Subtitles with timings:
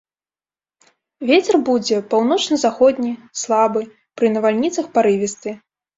[1.31, 3.11] Вецер будзе паўночна-заходні
[3.43, 3.81] слабы,
[4.19, 5.49] пры навальніцах парывісты.